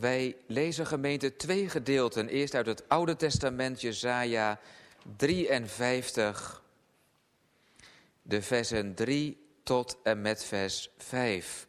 [0.00, 2.28] Wij lezen gemeente twee gedeelten.
[2.28, 4.60] Eerst uit het Oude Testament, Jezaja
[5.16, 6.62] 53,
[8.22, 11.66] de versen 3 tot en met vers 5.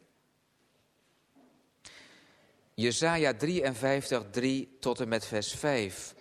[2.74, 6.16] Jezaja 53, 3 tot en met vers 5.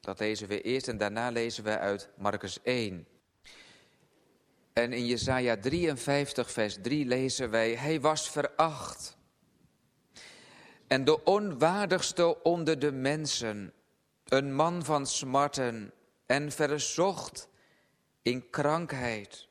[0.00, 3.06] Dat lezen we eerst en daarna lezen we uit Marcus 1.
[4.72, 9.16] En in Jesaja 53 vers 3 lezen wij, hij was veracht.
[10.86, 13.72] En de onwaardigste onder de mensen,
[14.24, 15.92] een man van smarten
[16.26, 17.48] en verzocht
[18.22, 19.48] in krankheid.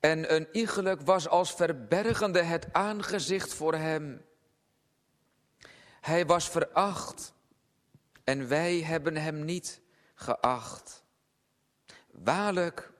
[0.00, 4.24] En een iegelijk was als verbergende het aangezicht voor hem.
[6.00, 7.32] Hij was veracht
[8.24, 9.80] en wij hebben hem niet
[10.14, 11.04] geacht.
[12.10, 12.92] Waarlijk,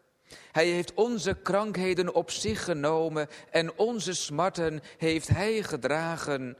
[0.52, 6.58] hij heeft onze krankheden op zich genomen en onze smarten heeft hij gedragen.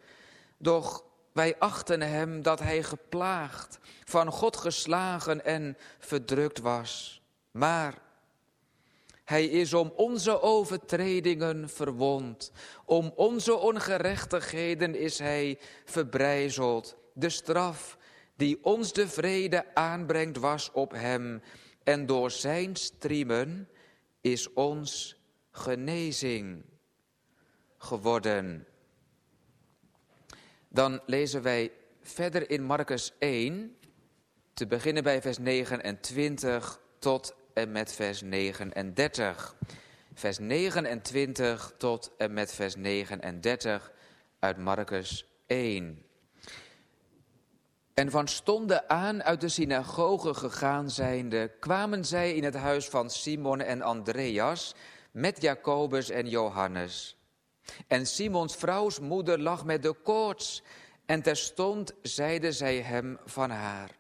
[0.59, 7.23] Doch wij achten hem dat hij geplaagd, van God geslagen en verdrukt was.
[7.51, 7.99] Maar
[9.25, 12.53] hij is om onze overtredingen verwond,
[12.85, 16.97] om onze ongerechtigheden is hij verbrijzeld.
[17.13, 17.99] De straf
[18.37, 21.43] die ons de vrede aanbrengt was op hem
[21.85, 23.69] en door zijn striemen
[24.21, 26.65] is ons genezing
[27.79, 28.67] geworden.
[30.69, 33.77] Dan lezen wij verder in Marcus 1,
[34.55, 39.57] te beginnen bij vers 29 tot en met vers 39.
[40.15, 43.93] Vers 29 tot en met vers 39
[44.39, 46.03] uit Marcus 1.
[47.95, 53.11] En van stonden aan uit de synagoge gegaan zijnde, kwamen zij in het huis van
[53.11, 54.75] Simon en Andreas
[55.11, 57.18] met Jacobus en Johannes.
[57.87, 60.63] En Simons vrouws moeder lag met de koorts,
[61.07, 63.91] en terstond zeide zij hem van haar.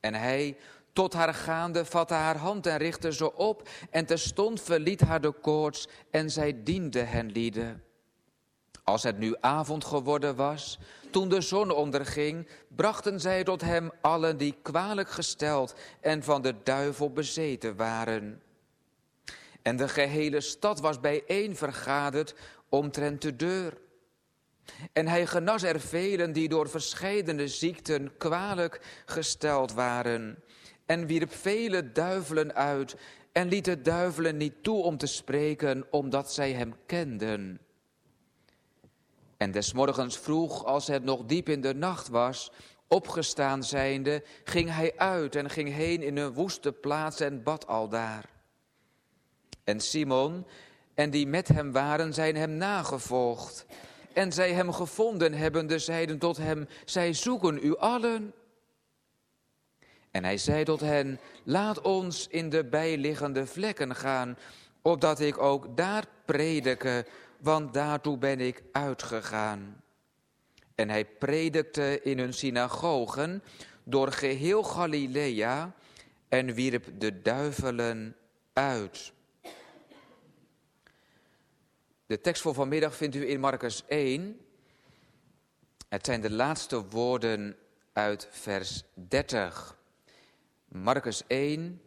[0.00, 0.56] En hij,
[0.92, 5.32] tot haar gaande, vatte haar hand en richtte ze op, en terstond verliet haar de
[5.32, 7.82] koorts, en zij diende hen lieden.
[8.84, 10.78] Als het nu avond geworden was,
[11.10, 16.54] toen de zon onderging, brachten zij tot hem allen die kwalijk gesteld en van de
[16.62, 18.42] duivel bezeten waren.
[19.62, 22.34] En de gehele stad was bijeen vergaderd
[22.68, 23.78] omtrent de deur.
[24.92, 30.42] En hij genas er velen die door verscheidene ziekten kwalijk gesteld waren.
[30.86, 32.96] En wierp vele duivelen uit
[33.32, 37.60] en liet de duivelen niet toe om te spreken, omdat zij hem kenden.
[39.36, 42.52] En des morgens vroeg, als het nog diep in de nacht was,
[42.88, 48.24] opgestaan zijnde, ging hij uit en ging heen in een woeste plaats en bad aldaar.
[49.64, 50.46] En Simon
[50.98, 53.66] en die met hem waren, zijn hem nagevolgd.
[54.12, 58.32] En zij hem gevonden hebbende, zeiden tot hem, zij zoeken u allen.
[60.10, 64.38] En hij zei tot hen, laat ons in de bijliggende vlekken gaan,
[64.82, 67.06] opdat ik ook daar predike,
[67.40, 69.82] want daartoe ben ik uitgegaan.
[70.74, 73.42] En hij predikte in hun synagogen
[73.84, 75.74] door geheel Galilea
[76.28, 78.16] en wierp de duivelen
[78.52, 79.12] uit.
[82.08, 84.40] De tekst voor vanmiddag vindt u in Marcus 1.
[85.88, 87.56] Het zijn de laatste woorden
[87.92, 89.78] uit vers 30.
[90.68, 91.80] Marcus 1,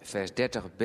[0.00, 0.84] vers 30b.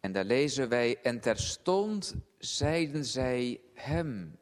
[0.00, 4.38] En daar lezen wij, en terstond zeiden zij hem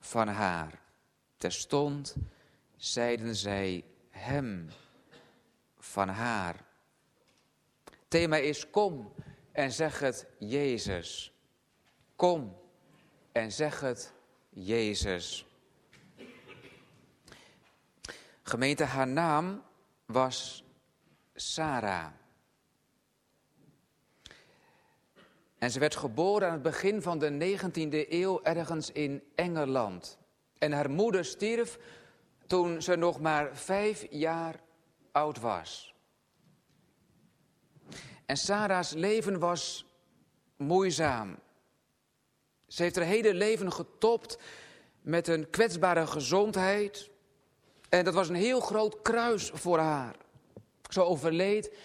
[0.00, 0.80] van haar.
[1.36, 2.14] Terstond
[2.76, 4.68] zeiden zij hem
[5.78, 6.64] van haar.
[8.08, 9.12] Thema is kom
[9.52, 11.35] en zeg het Jezus.
[12.16, 12.56] Kom
[13.32, 14.12] en zeg het
[14.48, 15.46] Jezus.
[18.42, 19.62] Gemeente, haar naam
[20.06, 20.64] was
[21.34, 22.06] Sarah.
[25.58, 30.18] En ze werd geboren aan het begin van de 19e eeuw ergens in Engeland.
[30.58, 31.78] En haar moeder stierf
[32.46, 34.60] toen ze nog maar vijf jaar
[35.12, 35.94] oud was.
[38.26, 39.86] En Sarah's leven was
[40.56, 41.38] moeizaam.
[42.66, 44.38] Ze heeft haar hele leven getopt
[45.00, 47.10] met een kwetsbare gezondheid.
[47.88, 50.16] En dat was een heel groot kruis voor haar.
[50.88, 51.76] Ze overleed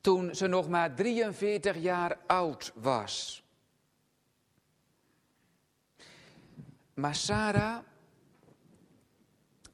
[0.00, 3.44] toen ze nog maar 43 jaar oud was.
[6.94, 7.78] Maar Sarah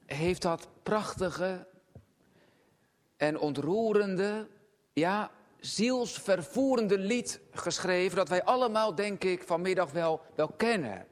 [0.07, 1.67] heeft dat prachtige
[3.17, 4.49] en ontroerende,
[4.93, 5.31] ja,
[5.61, 11.07] zielsvervoerende lied geschreven dat wij allemaal, denk ik, vanmiddag wel, wel kennen.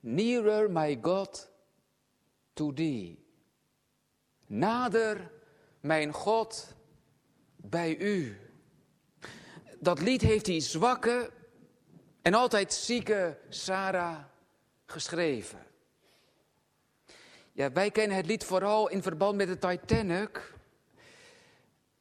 [0.00, 1.50] Nearer, my God,
[2.52, 3.24] to thee.
[4.46, 5.30] Nader,
[5.80, 6.74] mijn God,
[7.56, 8.38] bij u.
[9.78, 11.30] Dat lied heeft die zwakke
[12.22, 14.24] en altijd zieke Sarah
[14.86, 15.66] geschreven.
[17.52, 20.53] Ja, wij kennen het lied vooral in verband met de Titanic.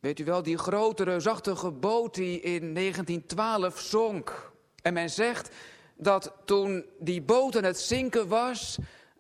[0.04, 4.52] Weet u wel, die grote reusachtige boot die in 1912 zonk.
[4.82, 5.56] En men zegt
[5.96, 8.78] dat toen die boot aan het zinken was,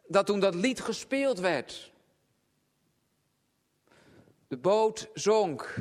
[0.07, 1.91] dat toen dat lied gespeeld werd.
[4.47, 5.75] De boot zonk.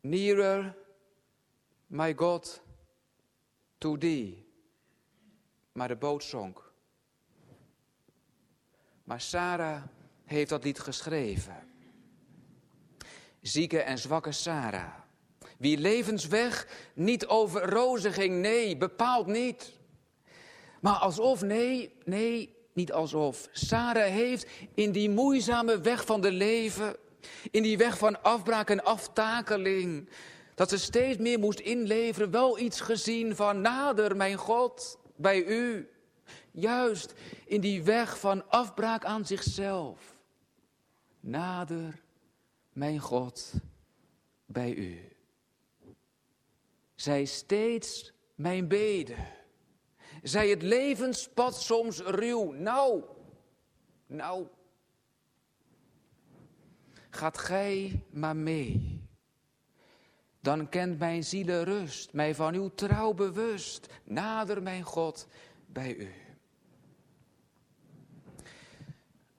[0.00, 0.76] Nearer,
[1.86, 2.60] my God,
[3.78, 4.46] to thee.
[5.72, 6.72] Maar de boot zonk.
[9.04, 9.82] Maar Sarah
[10.24, 11.73] heeft dat lied geschreven.
[13.46, 14.94] Zieke en zwakke Sarah.
[15.58, 19.72] Wie levensweg niet over rozen ging, nee, bepaald niet.
[20.80, 23.48] Maar alsof, nee, nee, niet alsof.
[23.52, 26.96] Sarah heeft in die moeizame weg van de leven,
[27.50, 30.08] in die weg van afbraak en aftakeling,
[30.54, 35.88] dat ze steeds meer moest inleveren, wel iets gezien van nader, mijn God, bij u.
[36.50, 37.14] Juist
[37.46, 40.16] in die weg van afbraak aan zichzelf.
[41.20, 42.03] Nader,
[42.74, 43.52] mijn God,
[44.46, 45.16] bij u.
[46.94, 49.28] Zij steeds mijn beden.
[50.22, 52.52] Zij het levenspad soms ruw.
[52.52, 53.04] Nou,
[54.06, 54.46] nou.
[57.10, 59.02] Gaat gij maar mee.
[60.40, 63.86] Dan kent mijn ziel rust, mij van uw trouw bewust.
[64.04, 65.26] Nader, mijn God,
[65.66, 66.12] bij u.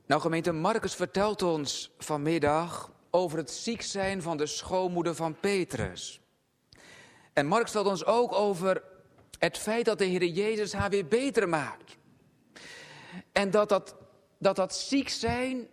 [0.05, 6.19] Nou, gemeente Marcus vertelt ons vanmiddag over het ziek zijn van de schoonmoeder van Petrus.
[7.33, 8.83] En Mark stelt ons ook over
[9.39, 11.97] het feit dat de Heer Jezus haar weer beter maakt.
[13.31, 13.95] En dat dat,
[14.39, 15.67] dat, dat ziek zijn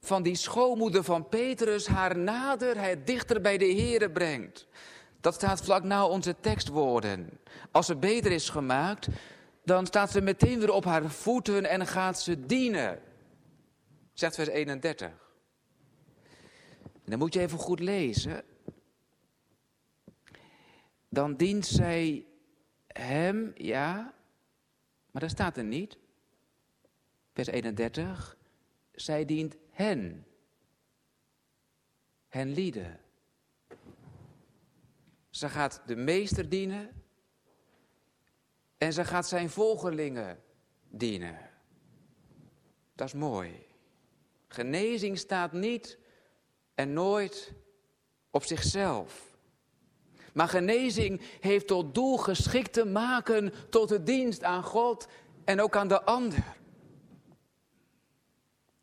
[0.00, 4.66] van die schoonmoeder van Petrus haar nader, dichter bij de Heer brengt.
[5.20, 7.40] Dat staat vlak na onze tekstwoorden.
[7.70, 9.08] Als ze beter is gemaakt,
[9.64, 12.98] dan staat ze meteen weer op haar voeten en gaat ze dienen.
[14.12, 15.29] Zegt vers 31.
[17.10, 18.44] Dan moet je even goed lezen.
[21.08, 22.26] Dan dient zij
[22.86, 24.14] hem, ja,
[25.10, 25.98] maar dat staat er niet.
[27.32, 28.36] Vers 31.
[28.92, 30.26] Zij dient hen.
[32.28, 33.00] Hen lieden.
[35.30, 37.02] Ze gaat de meester dienen.
[38.78, 40.42] En ze gaat zijn volgelingen
[40.88, 41.50] dienen.
[42.94, 43.66] Dat is mooi.
[44.48, 45.99] Genezing staat niet
[46.80, 47.52] en nooit
[48.30, 49.36] op zichzelf.
[50.32, 55.08] Maar genezing heeft tot doel geschikt te maken tot de dienst aan God
[55.44, 56.56] en ook aan de ander.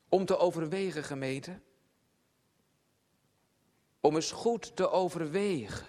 [0.10, 1.60] Om te overwegen, gemeente.
[4.02, 5.86] Om eens goed te overwegen.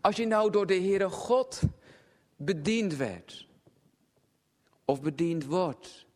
[0.00, 1.60] Als je nou door de Heere God
[2.36, 3.46] bediend werd.
[4.84, 6.06] Of bediend wordt.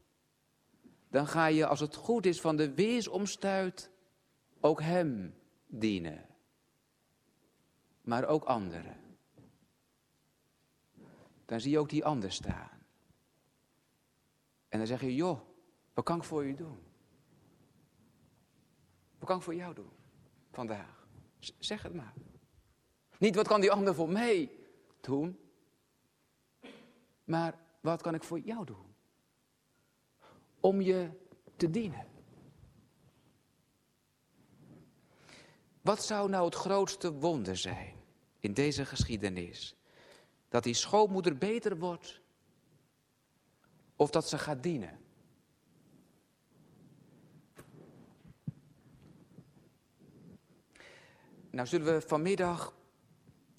[1.10, 3.89] Dan ga je, als het goed is, van de weersomstuit
[4.60, 5.34] ook Hem
[5.66, 6.26] dienen.
[8.00, 8.96] Maar ook anderen.
[11.44, 12.70] Dan zie je ook die ander staan.
[14.68, 15.40] En dan zeg je, joh,
[15.94, 16.78] wat kan ik voor u doen?
[19.18, 19.90] Wat kan ik voor jou doen
[20.50, 21.00] vandaag?
[21.58, 22.14] zeg het maar.
[23.18, 24.50] Niet wat kan die ander voor mij
[25.00, 25.38] doen,
[27.24, 28.94] maar wat kan ik voor jou doen?
[30.60, 31.10] Om je
[31.56, 32.09] te dienen.
[35.90, 37.92] Wat zou nou het grootste wonder zijn
[38.40, 39.76] in deze geschiedenis?
[40.48, 42.20] Dat die schoonmoeder beter wordt
[43.96, 44.98] of dat ze gaat dienen?
[51.50, 52.74] Nou zullen we vanmiddag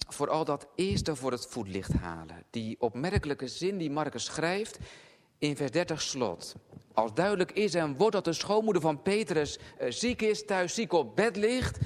[0.08, 2.44] vooral dat eerste voor het voetlicht halen.
[2.50, 4.78] Die opmerkelijke zin die Marcus schrijft
[5.38, 6.54] in vers 30 slot.
[6.92, 10.92] Als duidelijk is en wordt dat de schoonmoeder van Petrus eh, ziek is, thuis ziek
[10.92, 11.78] op bed ligt,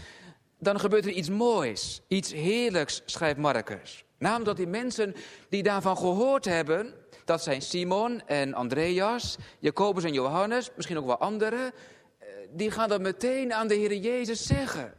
[0.59, 4.05] dan gebeurt er iets moois, iets heerlijks, schrijft Marcus.
[4.19, 5.15] Namelijk dat die mensen
[5.49, 6.95] die daarvan gehoord hebben,
[7.25, 11.73] dat zijn Simon en Andreas, Jacobus en Johannes, misschien ook wel anderen,
[12.19, 14.95] eh, die gaan dat meteen aan de Heer Jezus zeggen.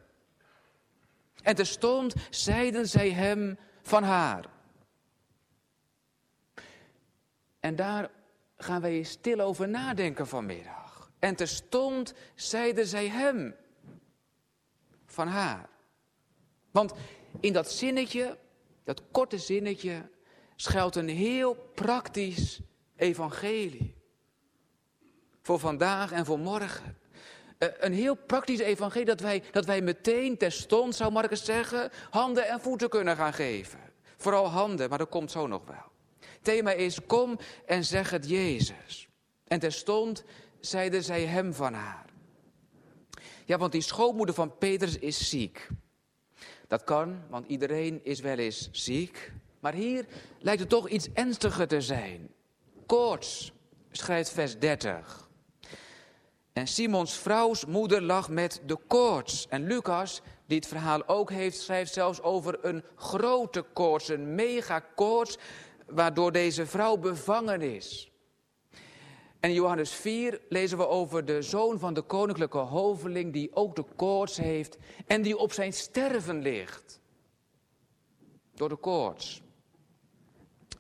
[1.44, 4.46] En terstond zeiden zij hem van haar.
[7.60, 8.10] En daar
[8.58, 11.12] gaan wij stil over nadenken vanmiddag.
[11.20, 13.56] En terstond zeiden zij hem
[15.08, 15.70] van haar.
[16.72, 16.94] Want
[17.40, 18.38] in dat zinnetje,
[18.84, 20.10] dat korte zinnetje,
[20.56, 22.60] schuilt een heel praktisch
[22.96, 23.96] evangelie.
[25.42, 26.98] voor vandaag en voor morgen.
[27.58, 32.48] Eh, een heel praktisch evangelie dat wij, dat wij meteen terstond, zou Marcus zeggen, handen
[32.48, 33.80] en voeten kunnen gaan geven.
[34.18, 35.92] Vooral handen, maar dat komt zo nog wel.
[36.42, 39.08] Thema is, kom en zeg het Jezus.
[39.48, 40.24] En terstond
[40.60, 42.07] zeiden zij hem van haar.
[43.48, 45.68] Ja, want die schoonmoeder van Petrus is ziek.
[46.68, 49.32] Dat kan, want iedereen is wel eens ziek.
[49.60, 50.06] Maar hier
[50.40, 52.30] lijkt het toch iets ernstiger te zijn.
[52.86, 53.52] Koorts,
[53.92, 55.30] schrijft vers 30.
[56.54, 59.48] En Simons vrouws moeder lag met de koorts.
[59.50, 65.38] En Lucas, die het verhaal ook heeft, schrijft zelfs over een grote koorts, een megakoorts,
[65.86, 68.12] waardoor deze vrouw bevangen is.
[69.40, 73.76] En in Johannes 4 lezen we over de zoon van de koninklijke hoveling die ook
[73.76, 77.00] de koorts heeft en die op zijn sterven ligt.
[78.54, 79.42] Door de koorts.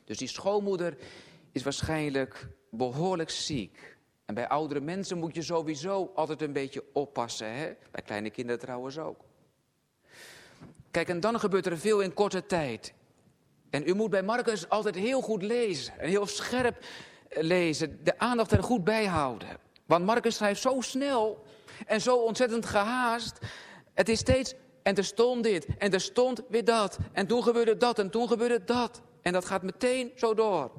[0.03, 0.97] Dus die schoonmoeder
[1.51, 3.97] is waarschijnlijk behoorlijk ziek.
[4.25, 7.53] En bij oudere mensen moet je sowieso altijd een beetje oppassen.
[7.53, 7.73] Hè?
[7.91, 9.19] Bij kleine kinderen trouwens ook.
[10.91, 12.93] Kijk, en dan gebeurt er veel in korte tijd.
[13.69, 16.85] En u moet bij Marcus altijd heel goed lezen en heel scherp
[17.29, 19.57] lezen, de aandacht er goed bij houden.
[19.85, 21.43] Want Marcus schrijft zo snel
[21.85, 23.39] en zo ontzettend gehaast.
[23.93, 24.53] Het is steeds,
[24.83, 28.27] en er stond dit, en er stond weer dat, en toen gebeurde dat, en toen
[28.27, 29.01] gebeurde dat.
[29.21, 30.71] En dat gaat meteen zo door.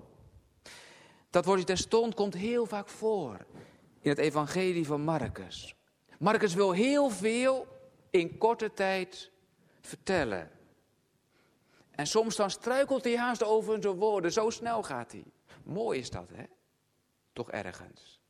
[1.31, 3.47] Dat woordje terstond komt heel vaak voor
[4.01, 5.75] in het evangelie van Marcus.
[6.19, 7.67] Marcus wil heel veel
[8.11, 9.31] in korte tijd
[9.81, 10.51] vertellen.
[11.91, 15.25] En soms dan struikelt hij haast over zijn woorden, zo snel gaat hij.
[15.69, 16.45] Mooi is dat, hè?
[17.33, 18.21] Toch ergens.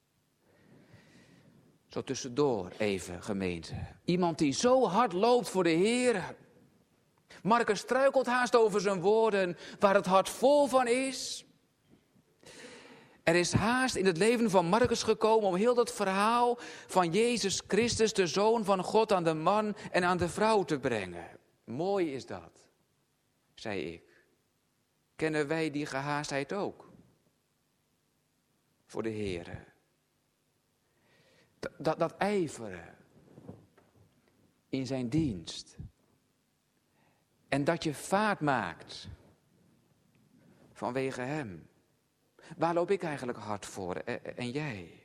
[1.89, 3.75] Zo tussendoor even, gemeente.
[4.05, 6.37] Iemand die zo hard loopt voor de Heer.
[7.43, 11.45] Marcus struikelt haast over zijn woorden, waar het hart vol van is.
[13.23, 17.63] Er is haast in het leven van Marcus gekomen om heel dat verhaal van Jezus
[17.67, 21.39] Christus, de Zoon van God, aan de man en aan de vrouw te brengen.
[21.65, 22.69] Mooi is dat,
[23.55, 24.03] zei ik.
[25.17, 26.88] Kennen wij die gehaastheid ook?
[28.89, 29.65] Voor de Heer.
[31.79, 32.97] Dat, dat, ijveren
[34.69, 35.77] in zijn dienst.
[37.49, 39.09] En dat je vaart maakt
[40.73, 41.69] vanwege Hem.
[42.57, 43.95] Waar loop ik eigenlijk hard voor
[44.37, 45.03] en jij?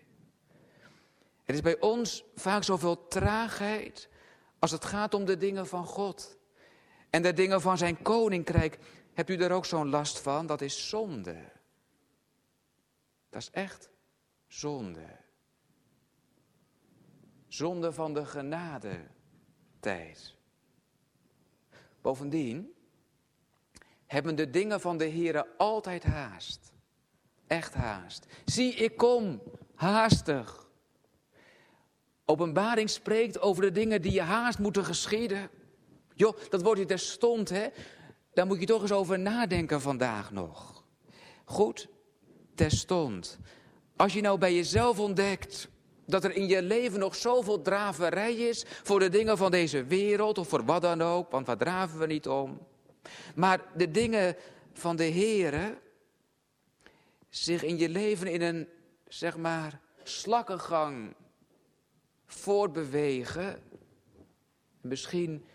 [1.44, 4.10] Het is bij ons vaak zoveel traagheid
[4.60, 6.38] als het gaat om de dingen van God.
[7.10, 8.80] En de dingen van zijn koninkrijk.
[9.14, 10.46] Hebt u daar ook zo'n last van?
[10.46, 11.52] Dat is zonde.
[13.34, 13.90] Dat is echt
[14.48, 15.06] zonde.
[17.48, 19.08] Zonde van de genade
[19.80, 20.36] tijd.
[22.02, 22.74] Bovendien
[24.06, 26.72] hebben de dingen van de Heere altijd haast.
[27.48, 28.26] Echt haast.
[28.46, 29.42] Zie, ik kom,
[29.76, 30.68] haastig.
[32.26, 35.50] Openbaring spreekt over de dingen die je haast moeten geschieden.
[36.14, 37.68] Joh, dat wordt hier terstond, hè?
[38.34, 40.84] Daar moet je toch eens over nadenken vandaag nog.
[41.46, 41.88] Goed,
[42.56, 43.40] terstond.
[43.96, 45.68] Als je nou bij jezelf ontdekt
[46.06, 50.38] dat er in je leven nog zoveel draverij is voor de dingen van deze wereld
[50.38, 52.60] of voor wat dan ook, want waar draven we niet om?
[53.36, 54.36] Maar de dingen
[54.74, 55.78] van de Heere
[57.30, 58.68] zich in je leven in een,
[59.08, 61.16] zeg maar, slakkengang
[62.26, 63.62] voortbewegen.
[64.82, 65.46] Misschien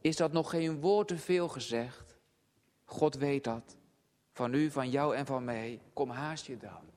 [0.00, 2.18] is dat nog geen woord te veel gezegd.
[2.84, 3.76] God weet dat.
[4.32, 5.80] Van u, van jou en van mij.
[5.92, 6.90] Kom haast je dan.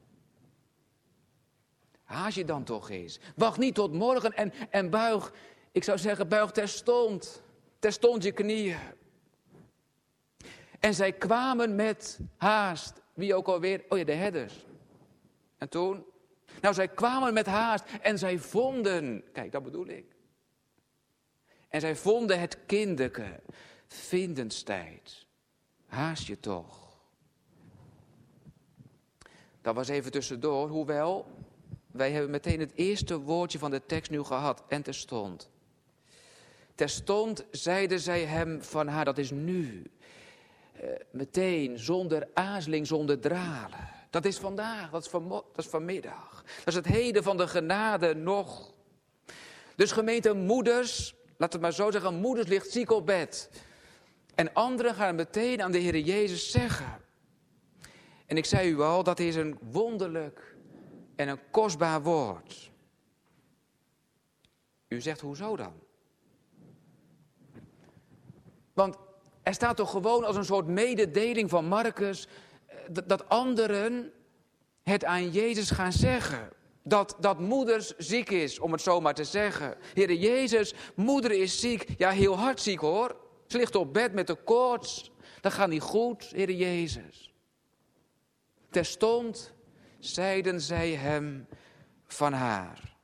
[2.04, 3.20] Haast je dan toch eens.
[3.36, 5.34] Wacht niet tot morgen en, en buig.
[5.72, 7.44] Ik zou zeggen, buig terstond.
[7.80, 8.78] Terstond je knieën.
[10.80, 13.02] En zij kwamen met haast.
[13.14, 13.84] Wie ook alweer?
[13.90, 14.66] Oh ja, de herders.
[15.58, 16.06] En toen?
[16.62, 19.24] Nou, zij kwamen met haast en zij vonden.
[19.32, 20.06] Kijk, dat bedoel ik.
[21.70, 23.40] En zij vonden het kinderke.
[23.88, 25.26] Vindenstijd.
[25.86, 26.83] Haast je toch.
[29.64, 31.26] Dat was even tussendoor, hoewel
[31.94, 34.64] wij hebben meteen het eerste woordje van de tekst nu gehad.
[34.68, 35.50] En terstond.
[36.76, 39.84] Terstond zeiden zij hem van haar, dat is nu.
[40.84, 43.90] Uh, meteen, zonder aarzeling, zonder dralen.
[44.10, 46.44] Dat is vandaag, dat is, dat is vanmiddag.
[46.58, 48.74] Dat is het heden van de genade nog.
[49.76, 53.50] Dus gemeente moeders, laat het maar zo zeggen, moeders ligt ziek op bed.
[54.36, 57.02] En anderen gaan meteen aan de Heer Jezus zeggen.
[58.26, 60.56] En ik zei u al, dat is een wonderlijk
[61.16, 62.72] en een kostbaar woord.
[64.88, 65.74] U zegt, hoezo dan?
[68.74, 68.98] Want
[69.44, 72.28] er staat toch gewoon als een soort mededeling van Marcus...
[72.66, 72.76] Eh,
[73.06, 74.12] dat, anderen
[74.84, 76.50] het aan Jezus gaan zeggen.
[76.84, 79.78] Dat, dat moeders ziek is, om het zo maar te zeggen.
[79.94, 81.86] Heere Jezus, moeder is ziek.
[81.98, 83.16] Ja, heel hard ziek hoor.
[83.48, 85.12] Ze ligt op bed met de koorts.
[85.42, 87.33] Dat gaat niet goed, Heere Jezus.
[88.74, 89.54] Terstond
[90.00, 91.48] zeiden zij hem
[92.06, 92.98] van haar.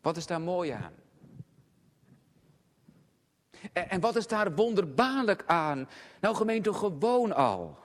[0.00, 0.94] Wat is daar mooi aan?
[3.72, 5.88] En, wat is daar wonderbaarlijk aan?
[6.20, 7.78] Nou gemeente, gewoon al.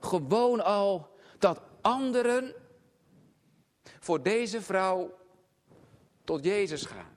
[0.00, 2.54] Gewoon al dat anderen
[4.00, 5.18] voor deze vrouw
[6.24, 7.16] tot Jezus gaan.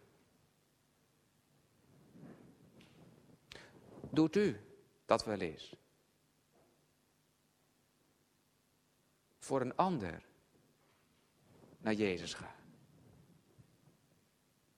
[4.09, 4.61] Doet u
[5.05, 5.75] dat wel eens?
[9.45, 10.21] Voor een ander
[11.77, 12.63] naar Jezus gaan.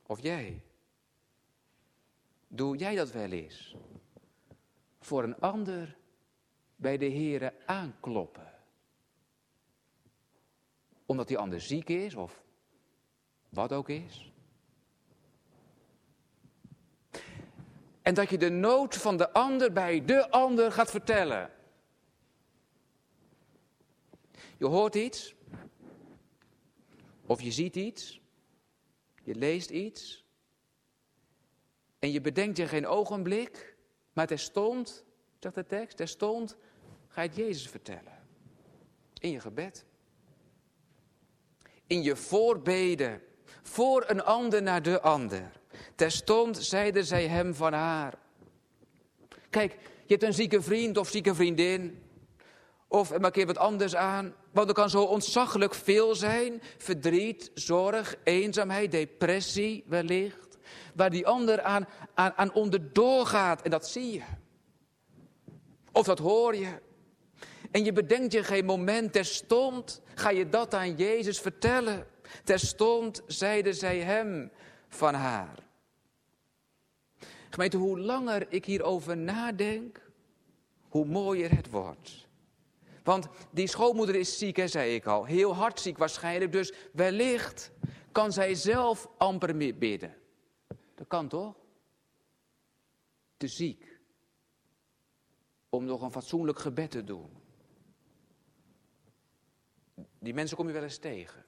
[0.06, 0.62] Of jij?
[2.48, 3.76] Doe jij dat wel eens?
[5.00, 5.98] Voor een ander
[6.76, 8.54] bij de Here aankloppen.
[11.06, 12.44] Omdat die ander ziek is of
[13.50, 14.32] wat ook is.
[18.02, 21.57] En dat je de nood van de ander bij de ander gaat vertellen.
[24.58, 25.36] Je hoort iets.
[27.26, 28.22] Of je ziet iets.
[29.24, 30.26] Je leest iets.
[32.00, 33.76] En je bedenkt je geen ogenblik.
[34.14, 35.06] Maar terstond,
[35.40, 36.58] zegt de tekst, terstond
[37.08, 38.26] ga je het Jezus vertellen.
[39.20, 39.86] In je gebed.
[41.88, 43.22] In je voorbeden.
[43.62, 45.52] Voor een ander naar de ander.
[45.96, 48.18] Terstond zeiden zij hem van haar.
[49.50, 49.72] Kijk,
[50.06, 52.04] je hebt een zieke vriend of zieke vriendin.
[52.88, 54.36] Of er keer wat anders aan.
[54.58, 56.62] Want er kan zo ontzaglijk veel zijn.
[56.78, 60.58] Verdriet, zorg, eenzaamheid, depressie wellicht.
[60.96, 63.62] Waar die ander aan, aan, onderdoor gaat.
[63.62, 64.24] En dat zie je.
[65.92, 66.82] Of dat hoor je.
[67.72, 72.08] En je bedenkt je geen moment, terstond ga je dat aan Jezus vertellen.
[72.44, 74.52] Terstond zeiden zij hem
[74.90, 75.56] van haar.
[77.50, 80.02] Gemeente, hoe langer ik hierover nadenk,
[80.90, 82.27] hoe mooier het wordt.
[83.08, 85.26] Want die schoonmoeder is ziek, hè, zei ik al.
[85.26, 86.52] Heel hard ziek waarschijnlijk.
[86.52, 87.72] Dus wellicht
[88.12, 90.16] kan zij zelf amper meer bidden.
[90.96, 91.56] Dat kan toch?
[93.38, 94.00] Te ziek.
[95.70, 97.30] Om nog een fatsoenlijk gebed te doen.
[100.20, 101.46] Die mensen kom je wel eens tegen.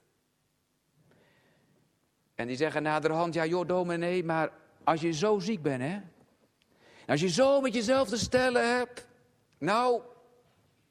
[2.34, 4.52] En die zeggen naderhand, ja joh dominee, maar
[4.84, 6.00] als je zo ziek bent hè.
[7.06, 9.06] Als je zo met jezelf te stellen hebt.
[9.58, 10.02] Nou,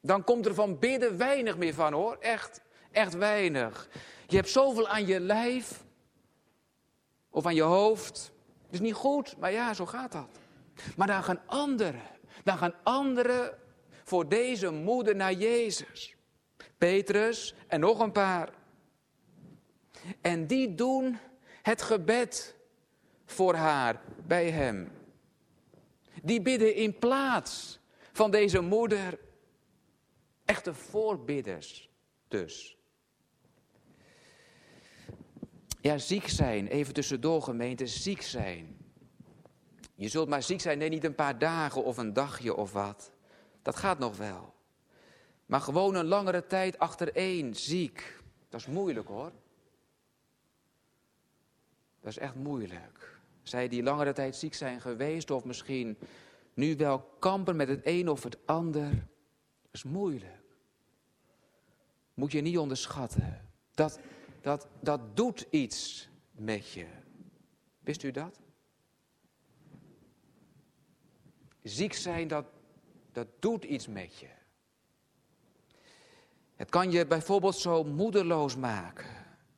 [0.00, 2.16] dan komt er van bidden weinig meer van hoor.
[2.20, 2.60] Echt,
[2.90, 3.88] echt weinig.
[4.26, 5.84] Je hebt zoveel aan je lijf.
[7.30, 8.32] Of aan je hoofd.
[8.64, 10.28] Het is niet goed, maar ja, zo gaat dat.
[10.96, 12.02] Maar dan gaan anderen,
[12.44, 13.58] dan gaan anderen
[14.04, 16.16] voor deze moeder naar Jezus.
[16.78, 18.48] Petrus en nog een paar.
[20.20, 21.18] En die doen
[21.62, 22.54] het gebed
[23.24, 24.92] voor haar bij hem.
[26.22, 27.78] Die bidden in plaats
[28.12, 29.18] van deze moeder
[30.50, 31.90] Echte voorbidders
[32.28, 32.76] dus.
[35.80, 38.76] Ja, ziek zijn, even tussendoor gemeente, ziek zijn.
[39.94, 43.12] Je zult maar ziek zijn, nee, niet een paar dagen of een dagje of wat.
[43.62, 44.54] Dat gaat nog wel.
[45.46, 48.22] Maar gewoon een langere tijd achtereen, ziek.
[48.48, 49.32] Dat is moeilijk hoor.
[52.00, 53.20] Dat is echt moeilijk.
[53.42, 55.98] Zij die langere tijd ziek zijn geweest, of misschien
[56.54, 58.90] nu wel kampen met het een of het ander.
[58.90, 60.39] Dat is moeilijk
[62.20, 63.40] moet je niet onderschatten.
[63.74, 63.98] Dat,
[64.40, 66.86] dat, dat doet iets met je.
[67.78, 68.40] Wist u dat?
[71.62, 72.44] Ziek zijn, dat,
[73.12, 74.28] dat doet iets met je.
[76.54, 79.10] Het kan je bijvoorbeeld zo moedeloos maken.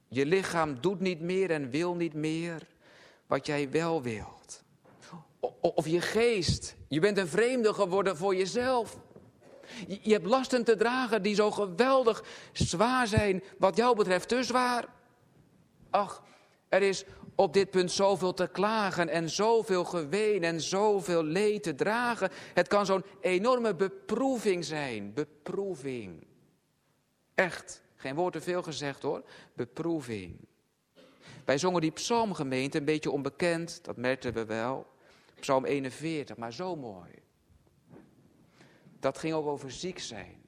[0.09, 2.67] Je lichaam doet niet meer en wil niet meer
[3.27, 4.65] wat jij wel wilt.
[5.61, 8.99] Of je geest, je bent een vreemde geworden voor jezelf.
[10.01, 14.89] Je hebt lasten te dragen die zo geweldig zwaar zijn, wat jou betreft te zwaar.
[15.91, 16.23] Ach,
[16.69, 17.05] er is
[17.35, 22.31] op dit punt zoveel te klagen en zoveel geween en zoveel leed te dragen.
[22.55, 25.13] Het kan zo'n enorme beproeving zijn.
[25.15, 26.27] Beproeving.
[27.35, 29.23] Echt, geen woord te veel gezegd hoor.
[29.55, 30.37] Beproeving.
[31.45, 34.87] Wij zongen die psalmgemeente, een beetje onbekend, dat merkten we wel.
[35.41, 37.11] Psalm 41, maar zo mooi
[39.03, 40.41] dat ging ook over ziek zijn.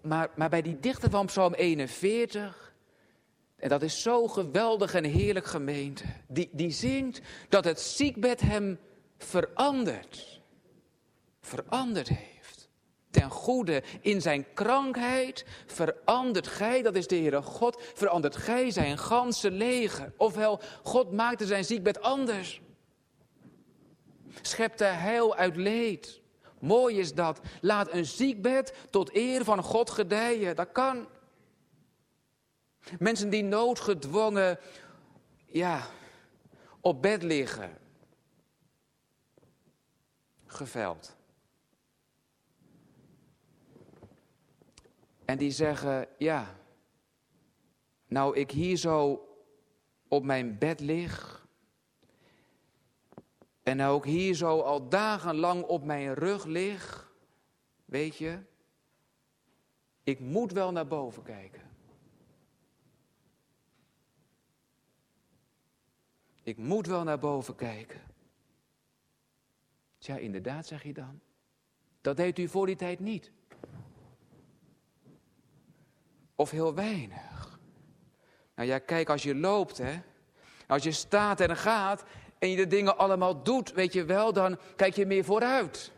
[0.00, 2.74] Maar, maar bij die dichter van Psalm 41,
[3.56, 8.78] en dat is zo geweldig en heerlijk gemeente, die, die zingt dat het ziekbed hem
[9.18, 10.40] veranderd,
[11.40, 12.68] veranderd heeft.
[13.10, 13.82] ten goede.
[14.00, 20.12] In zijn krankheid verandert gij, dat is de Heere God, verandert gij zijn ganse leger.
[20.16, 22.60] Ofwel, God maakte zijn ziekbed anders.
[24.42, 26.20] Schepte heil uit leed.
[26.58, 27.40] Mooi is dat.
[27.60, 30.56] Laat een ziekbed tot eer van God gedijen.
[30.56, 31.06] Dat kan.
[32.98, 34.58] Mensen die noodgedwongen,
[35.46, 35.86] ja,
[36.80, 37.78] op bed liggen.
[40.46, 41.16] Geveld.
[45.24, 46.58] En die zeggen, ja,
[48.06, 49.28] nou ik hier zo
[50.08, 51.43] op mijn bed lig.
[53.64, 57.12] En ik hier zo al dagenlang op mijn rug lig.
[57.84, 58.38] Weet je,
[60.02, 61.62] ik moet wel naar boven kijken.
[66.42, 68.00] Ik moet wel naar boven kijken.
[69.98, 71.20] Tja, inderdaad, zeg je dan.
[72.00, 73.32] Dat deed u voor die tijd niet.
[76.34, 77.58] Of heel weinig.
[78.54, 80.02] Nou ja, kijk, als je loopt, hè.
[80.66, 82.04] Als je staat en gaat
[82.44, 85.90] en je de dingen allemaal doet, weet je wel, dan kijk je meer vooruit.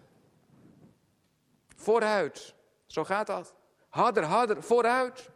[1.77, 2.55] Vooruit.
[2.87, 3.55] Zo gaat dat.
[3.89, 5.31] Harder, harder, vooruit.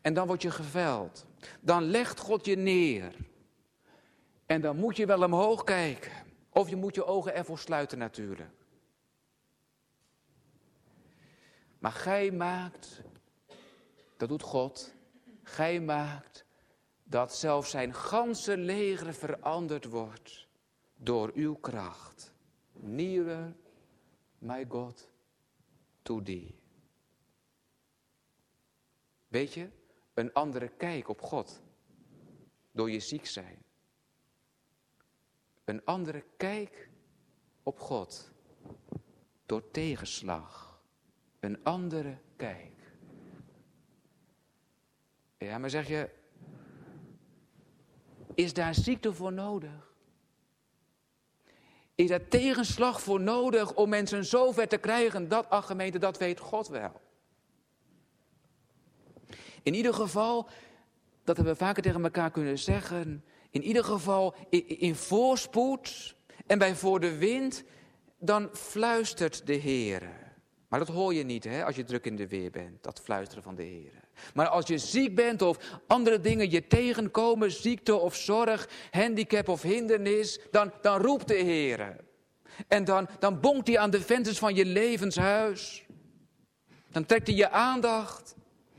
[0.00, 1.26] En dan word je geveld.
[1.60, 3.14] Dan legt God je neer.
[4.46, 6.12] En dan moet je wel omhoog kijken.
[6.50, 8.50] Of je moet je ogen ervoor sluiten natuurlijk.
[11.78, 13.00] Maar gij maakt,
[14.16, 14.94] dat doet God,
[15.42, 16.44] gij maakt
[17.10, 20.48] dat zelfs zijn ganse leger veranderd wordt
[20.94, 22.32] door uw kracht.
[22.72, 23.56] Nearer,
[24.38, 25.10] my God,
[26.02, 26.58] to thee.
[29.28, 29.70] Weet je,
[30.14, 31.62] een andere kijk op God
[32.72, 33.62] door je ziek zijn.
[35.64, 36.90] Een andere kijk
[37.62, 38.32] op God
[39.46, 40.82] door tegenslag.
[41.40, 42.92] Een andere kijk.
[45.38, 46.18] Ja, maar zeg je,
[48.40, 49.94] is daar ziekte voor nodig?
[51.94, 55.28] Is daar tegenslag voor nodig om mensen zover te krijgen?
[55.28, 57.00] Dat, ach gemeente, dat weet God wel.
[59.62, 60.48] In ieder geval,
[61.24, 64.34] dat hebben we vaker tegen elkaar kunnen zeggen, in ieder geval
[64.66, 66.14] in voorspoed
[66.46, 67.64] en bij voor de wind,
[68.18, 70.02] dan fluistert de Heer.
[70.68, 73.42] Maar dat hoor je niet hè, als je druk in de weer bent, dat fluisteren
[73.42, 73.99] van de Heer.
[74.34, 79.62] Maar als je ziek bent of andere dingen je tegenkomen, ziekte of zorg, handicap of
[79.62, 81.96] hindernis, dan, dan roept de Heer.
[82.68, 85.86] En dan, dan bonkt hij aan de vensters van je levenshuis.
[86.90, 88.34] Dan trekt hij je aandacht,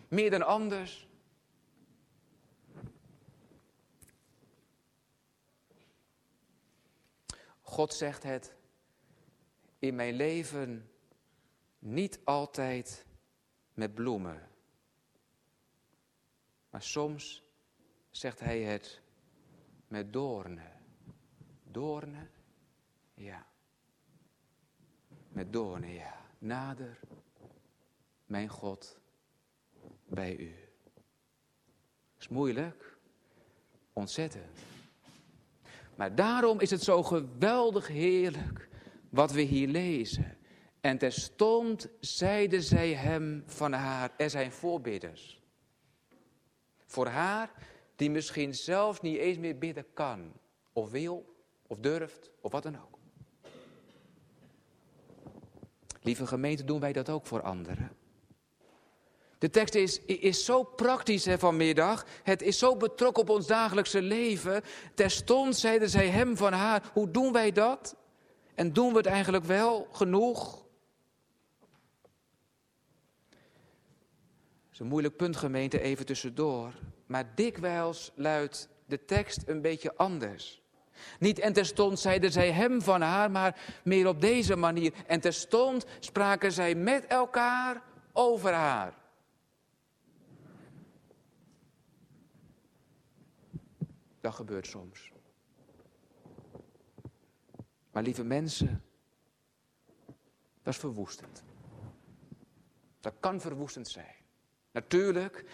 [0.07, 1.07] meer dan anders.
[7.61, 8.53] God zegt het
[9.79, 10.89] in mijn leven
[11.79, 13.05] niet altijd
[13.73, 14.50] met bloemen.
[16.71, 17.43] Maar soms
[18.09, 19.01] zegt hij het
[19.87, 20.71] met doornen.
[21.63, 22.29] Doornen?
[23.13, 23.45] Ja.
[25.29, 26.19] Met doornen, ja.
[26.37, 26.99] Nader,
[28.25, 28.99] mijn God,
[30.07, 30.55] bij u.
[32.19, 32.97] Is moeilijk,
[33.93, 34.59] ontzettend.
[35.95, 38.69] Maar daarom is het zo geweldig heerlijk
[39.09, 40.37] wat we hier lezen.
[40.81, 45.40] En terstond zeiden zij hem van haar, er zijn voorbidders.
[46.91, 47.51] Voor haar
[47.95, 50.33] die misschien zelf niet eens meer bidden kan,
[50.73, 51.35] of wil,
[51.67, 52.97] of durft, of wat dan ook.
[56.01, 57.91] Lieve gemeente, doen wij dat ook voor anderen.
[59.37, 62.05] De tekst is, is zo praktisch vanmiddag.
[62.23, 64.61] Het is zo betrokken op ons dagelijkse leven.
[64.93, 67.95] Terstond zeiden zij hem van haar, hoe doen wij dat?
[68.55, 70.61] En doen we het eigenlijk wel genoeg?
[74.70, 76.73] Dat is een moeilijk punt gemeente, even tussendoor.
[77.05, 80.61] Maar dikwijls luidt de tekst een beetje anders.
[81.19, 84.93] Niet en terstond zeiden zij hem van haar, maar meer op deze manier.
[85.07, 88.93] En terstond spraken zij met elkaar over haar.
[94.21, 95.11] Dat gebeurt soms.
[97.91, 98.83] Maar lieve mensen,
[100.61, 101.43] dat is verwoestend.
[102.99, 104.20] Dat kan verwoestend zijn.
[104.71, 105.45] Natuurlijk,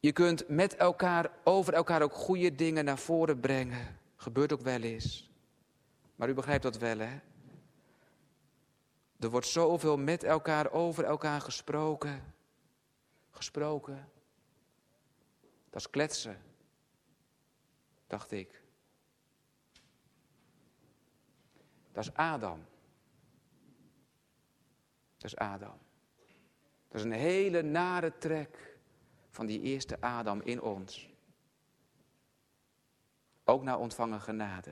[0.00, 3.98] je kunt met elkaar, over elkaar ook goede dingen naar voren brengen.
[4.16, 5.30] Gebeurt ook wel eens.
[6.16, 7.18] Maar u begrijpt dat wel, hè?
[9.18, 12.34] Er wordt zoveel met elkaar, over elkaar gesproken.
[13.30, 14.08] Gesproken.
[15.70, 16.46] Dat is kletsen
[18.06, 18.62] dacht ik.
[21.92, 22.66] Dat is Adam.
[25.16, 25.78] Dat is Adam.
[26.88, 28.78] Dat is een hele nare trek
[29.30, 31.14] van die eerste Adam in ons.
[33.44, 34.70] Ook naar ontvangen genade.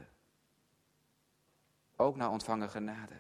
[1.97, 3.15] Ook naar ontvangen genade.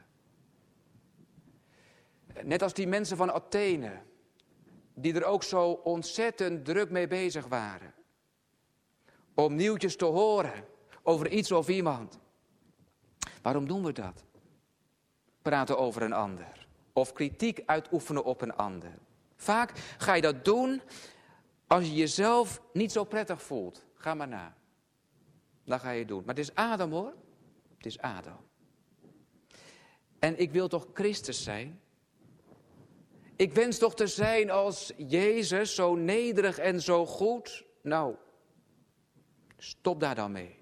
[2.42, 4.02] Net als die mensen van Athene,
[4.94, 7.94] die er ook zo ontzettend druk mee bezig waren.
[9.34, 10.64] Om nieuwtjes te horen
[11.02, 12.18] over iets of iemand.
[13.42, 14.24] Waarom doen we dat?
[15.42, 16.63] Praten over een ander.
[16.96, 18.98] Of kritiek uitoefenen op een ander.
[19.36, 20.82] Vaak ga je dat doen
[21.66, 23.84] als je jezelf niet zo prettig voelt.
[23.94, 24.56] Ga maar na.
[25.64, 26.24] Dan ga je het doen.
[26.24, 27.14] Maar het is Adam hoor.
[27.76, 28.40] Het is Adam.
[30.18, 31.80] En ik wil toch Christus zijn?
[33.36, 37.64] Ik wens toch te zijn als Jezus, zo nederig en zo goed?
[37.82, 38.14] Nou,
[39.56, 40.58] stop daar dan mee.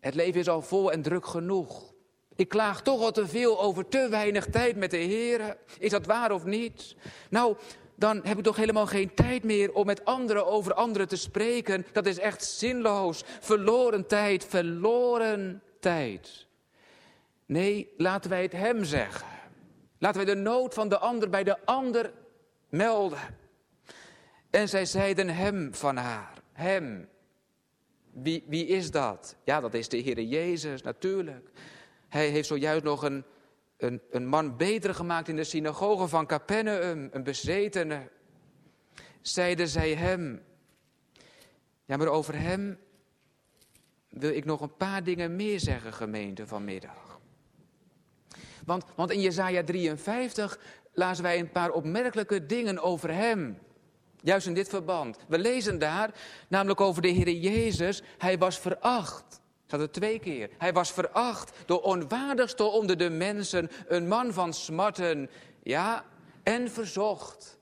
[0.00, 1.89] Het leven is al vol en druk genoeg.
[2.40, 5.56] Ik klaag toch al te veel over te weinig tijd met de Heer.
[5.78, 6.96] Is dat waar of niet?
[7.30, 7.56] Nou,
[7.94, 11.86] dan heb ik toch helemaal geen tijd meer om met anderen over anderen te spreken.
[11.92, 13.22] Dat is echt zinloos.
[13.40, 16.46] Verloren tijd, verloren tijd.
[17.46, 19.26] Nee, laten wij het Hem zeggen.
[19.98, 22.12] Laten wij de nood van de ander bij de ander
[22.68, 23.36] melden.
[24.50, 26.34] En zij zeiden Hem van haar.
[26.52, 27.08] Hem.
[28.12, 29.36] Wie, wie is dat?
[29.44, 31.50] Ja, dat is de Heer Jezus, natuurlijk.
[32.10, 33.24] Hij heeft zojuist nog een,
[33.76, 38.08] een, een man beter gemaakt in de synagoge van Capernaum, een bezetene.
[39.20, 40.42] Zeiden zij hem.
[41.84, 42.78] Ja, maar over hem
[44.08, 47.20] wil ik nog een paar dingen meer zeggen, gemeente, vanmiddag.
[48.64, 50.58] Want, want in Jezaja 53
[50.92, 53.58] lazen wij een paar opmerkelijke dingen over hem.
[54.20, 55.18] Juist in dit verband.
[55.28, 56.10] We lezen daar
[56.48, 58.02] namelijk over de Heer Jezus.
[58.18, 59.39] Hij was veracht.
[59.70, 60.50] Dat het twee keer.
[60.58, 65.30] Hij was veracht, de onwaardigste onder de mensen, een man van smarten,
[65.62, 66.04] ja,
[66.42, 67.58] en verzocht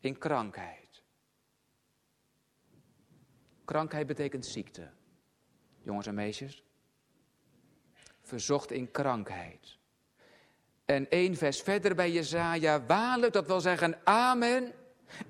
[0.00, 1.02] in krankheid.
[3.64, 4.90] Krankheid betekent ziekte,
[5.82, 6.64] jongens en meisjes.
[8.22, 9.78] Verzocht in krankheid.
[10.84, 14.72] En één vers verder bij Jezaja, waarlijk, dat wil zeggen amen.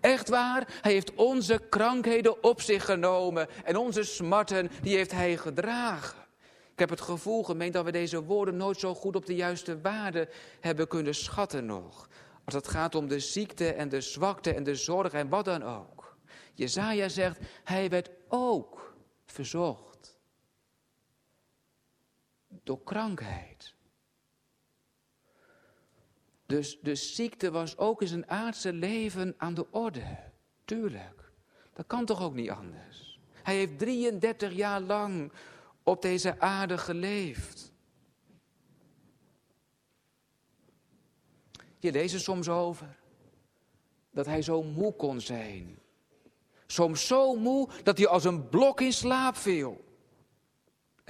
[0.01, 5.37] Echt waar, hij heeft onze krankheden op zich genomen en onze smarten, die heeft hij
[5.37, 6.19] gedragen.
[6.73, 9.81] Ik heb het gevoel, gemeend, dat we deze woorden nooit zo goed op de juiste
[9.81, 10.29] waarde
[10.61, 12.09] hebben kunnen schatten nog.
[12.45, 15.63] Als het gaat om de ziekte en de zwakte en de zorg en wat dan
[15.63, 16.17] ook.
[16.55, 18.95] Jezaja zegt, hij werd ook
[19.27, 20.19] verzocht.
[22.49, 23.75] Door krankheid.
[26.51, 30.19] Dus de ziekte was ook in zijn aardse leven aan de orde.
[30.65, 31.33] Tuurlijk.
[31.73, 33.21] Dat kan toch ook niet anders.
[33.43, 35.33] Hij heeft 33 jaar lang
[35.83, 37.73] op deze aarde geleefd.
[41.79, 42.99] Je leest er soms over
[44.11, 45.79] dat hij zo moe kon zijn.
[46.67, 49.85] Soms zo moe dat hij als een blok in slaap viel.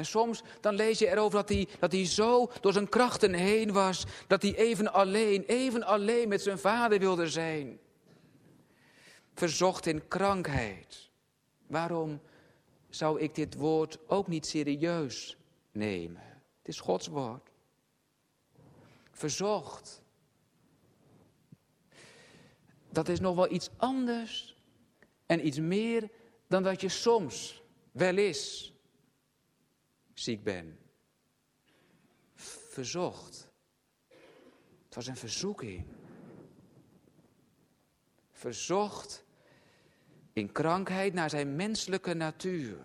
[0.01, 3.73] En soms dan lees je erover dat hij, dat hij zo door zijn krachten heen
[3.73, 7.79] was, dat hij even alleen, even alleen met zijn vader wilde zijn.
[9.35, 11.11] Verzocht in krankheid.
[11.67, 12.21] Waarom
[12.89, 15.37] zou ik dit woord ook niet serieus
[15.73, 16.23] nemen?
[16.59, 17.51] Het is Gods woord.
[19.13, 20.03] Verzocht.
[22.91, 24.57] Dat is nog wel iets anders
[25.27, 26.11] en iets meer
[26.47, 28.70] dan dat je soms wel is
[30.21, 30.79] ziek ben.
[32.69, 33.49] Verzocht.
[34.85, 35.85] Het was een verzoeking.
[38.31, 39.25] Verzocht
[40.33, 42.79] in krankheid naar zijn menselijke natuur.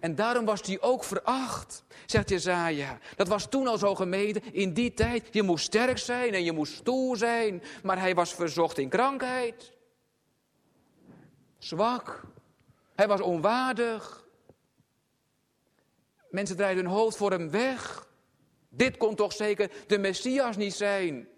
[0.00, 2.98] En daarom was hij ook veracht, zegt Jezaja.
[3.16, 5.28] Dat was toen al zo gemeten, in die tijd.
[5.34, 7.62] Je moest sterk zijn en je moest stoer zijn.
[7.82, 9.72] Maar hij was verzocht in krankheid.
[11.58, 12.22] Zwak.
[12.94, 14.27] Hij was onwaardig.
[16.30, 18.08] Mensen draaien hun hoofd voor hem weg.
[18.68, 21.28] Dit kon toch zeker de Messias niet zijn?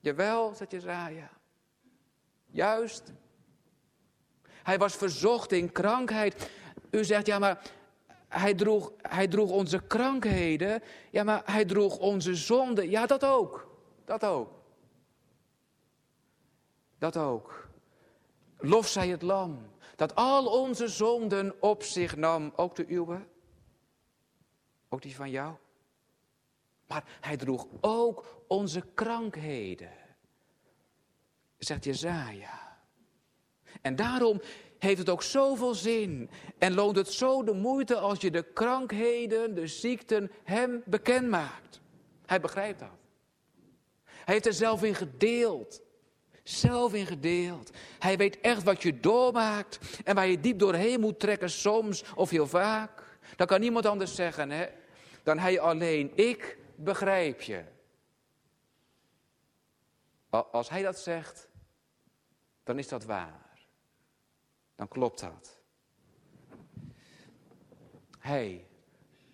[0.00, 1.30] Jawel, zegt Jezaja.
[2.46, 3.12] Juist.
[4.62, 6.50] Hij was verzocht in krankheid.
[6.90, 7.70] U zegt, ja maar
[8.28, 10.82] hij droeg, hij droeg onze krankheden.
[11.10, 12.90] Ja maar hij droeg onze zonden.
[12.90, 13.76] Ja, dat ook.
[14.04, 14.50] Dat ook.
[16.98, 17.68] Dat ook.
[18.56, 19.67] Lof zij het lam
[19.98, 23.26] dat al onze zonden op zich nam, ook de uwe,
[24.88, 25.54] ook die van jou.
[26.86, 29.92] Maar hij droeg ook onze krankheden,
[31.58, 32.78] zegt Jezaja.
[33.80, 34.40] En daarom
[34.78, 39.54] heeft het ook zoveel zin en loont het zo de moeite als je de krankheden,
[39.54, 41.80] de ziekten hem bekend maakt.
[42.26, 42.98] Hij begrijpt dat.
[44.04, 45.82] Hij heeft er zelf in gedeeld.
[46.48, 47.70] Zelf in gedeeld.
[47.98, 52.30] Hij weet echt wat je doormaakt en waar je diep doorheen moet trekken soms of
[52.30, 53.18] heel vaak.
[53.36, 54.66] Dat kan niemand anders zeggen hè,
[55.22, 56.12] dan hij alleen.
[56.14, 57.64] Ik begrijp je.
[60.30, 61.48] Als hij dat zegt,
[62.64, 63.58] dan is dat waar.
[64.76, 65.60] Dan klopt dat.
[68.18, 68.66] Hij,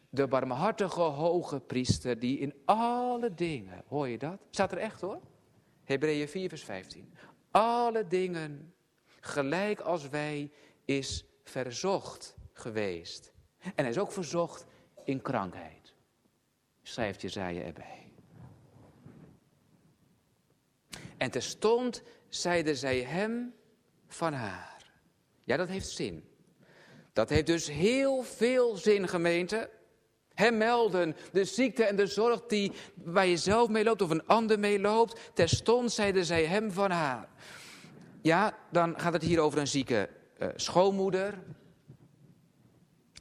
[0.09, 4.39] de barmhartige hoge priester, die in alle dingen, hoor je dat?
[4.51, 5.21] Staat er echt hoor.
[5.85, 7.15] Hebreeën 4, vers 15.
[7.51, 8.75] Alle dingen,
[9.21, 10.51] gelijk als wij,
[10.85, 13.33] is verzocht geweest.
[13.59, 14.67] En hij is ook verzocht
[15.05, 15.95] in krankheid.
[16.83, 18.13] Schrijft Jezaja erbij.
[21.17, 23.55] En terstond zeiden zij hem
[24.07, 24.93] van haar.
[25.45, 26.29] Ja, dat heeft zin.
[27.13, 29.71] Dat heeft dus heel veel zin, gemeente.
[30.35, 34.27] Hem melden, de ziekte en de zorg die waar je zelf mee loopt of een
[34.27, 35.21] ander mee loopt.
[35.35, 37.29] Terstond zeiden zij hem van haar.
[38.23, 41.39] Ja, dan gaat het hier over een zieke uh, schoonmoeder.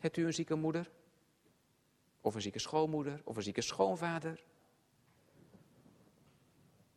[0.01, 0.91] Hebt u een zieke moeder?
[2.21, 3.21] Of een zieke schoonmoeder?
[3.23, 4.43] Of een zieke schoonvader?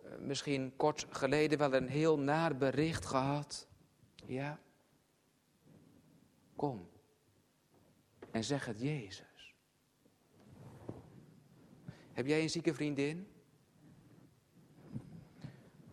[0.04, 3.66] Uh, misschien kort geleden wel een heel naar bericht gehad.
[4.26, 4.58] Ja.
[6.56, 6.88] Kom.
[8.30, 9.25] En zeg het Jezus.
[12.16, 13.28] Heb jij een zieke vriendin?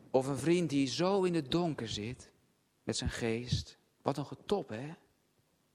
[0.10, 2.32] Of een vriend die zo in het donker zit
[2.84, 3.78] met zijn geest?
[4.02, 4.94] Wat een getop, hè?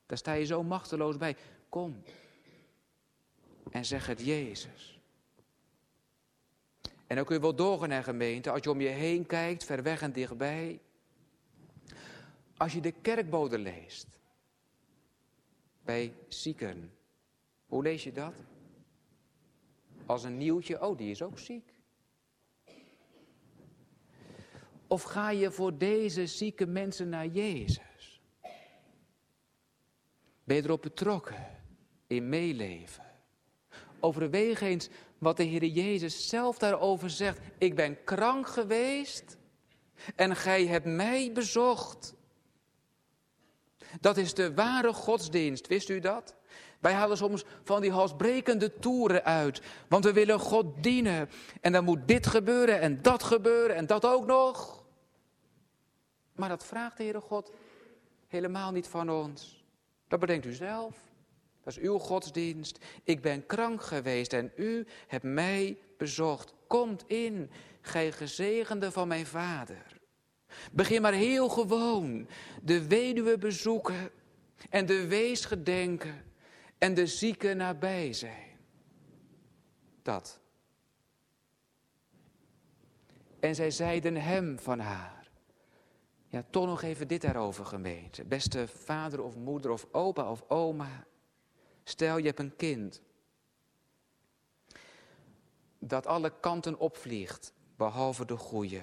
[0.06, 1.37] Daar sta je zo machteloos bij.
[1.68, 2.02] Kom
[3.70, 5.00] en zeg het Jezus.
[7.06, 9.82] En dan kun je wel doorgaan naar gemeente, als je om je heen kijkt, ver
[9.82, 10.80] weg en dichtbij.
[12.56, 14.06] Als je de kerkbode leest,
[15.82, 16.92] bij zieken,
[17.66, 18.34] hoe lees je dat?
[20.09, 21.75] Als een nieuwtje, oh die is ook ziek.
[24.87, 28.21] Of ga je voor deze zieke mensen naar Jezus?
[30.44, 31.47] Ben je erop betrokken
[32.07, 33.05] in meeleven?
[34.01, 37.40] Overweeg eens wat de Heer Jezus zelf daarover zegt.
[37.59, 39.37] Ik ben krank geweest
[40.16, 42.14] en gij hebt mij bezocht.
[44.01, 46.37] Dat is de ware godsdienst, wist u dat?
[46.78, 49.62] Wij halen soms van die halsbrekende toeren uit.
[49.88, 51.28] Want we willen God dienen.
[51.60, 54.84] En dan moet dit gebeuren en dat gebeuren en dat ook nog.
[56.32, 57.52] Maar dat vraagt de Heere God
[58.26, 59.64] helemaal niet van ons.
[60.08, 60.96] Dat bedenkt u zelf.
[61.62, 62.78] Dat is uw godsdienst.
[63.04, 66.54] Ik ben krank geweest en u hebt mij bezocht.
[66.66, 70.00] Komt in, gij gezegende van mijn vader.
[70.72, 72.28] Begin maar heel gewoon
[72.62, 74.10] de weduwe bezoeken
[74.70, 76.27] en de wees gedenken
[76.78, 78.58] en de zieken nabij zijn.
[80.02, 80.40] Dat.
[83.40, 85.30] En zij zeiden hem van haar.
[86.28, 88.24] Ja, toch nog even dit daarover gemeente.
[88.24, 91.06] Beste vader of moeder of opa of oma.
[91.84, 93.02] Stel je hebt een kind.
[95.78, 98.82] Dat alle kanten opvliegt, behalve de goede.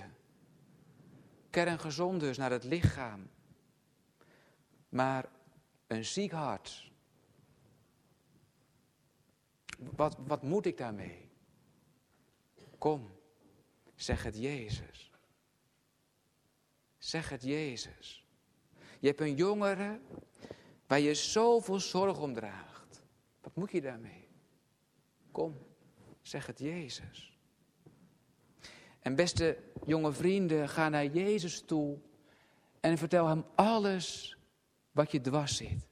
[1.49, 3.29] Kerngezond dus naar het lichaam.
[4.89, 5.25] Maar
[5.87, 6.91] een ziek hart
[9.77, 11.29] wat, wat moet ik daarmee?
[12.77, 13.11] Kom,
[13.95, 15.11] zeg het Jezus.
[16.97, 18.25] Zeg het Jezus.
[18.99, 19.99] Je hebt een jongere
[20.87, 23.01] waar je zoveel zorg om draagt.
[23.41, 24.27] Wat moet je daarmee?
[25.31, 25.57] Kom,
[26.21, 27.37] zeg het Jezus.
[28.99, 31.97] En beste jonge vrienden, ga naar Jezus toe
[32.79, 34.37] en vertel hem alles
[34.91, 35.87] wat je dwars zit.